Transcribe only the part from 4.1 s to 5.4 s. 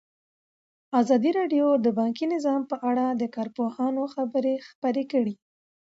خبرې خپرې کړي.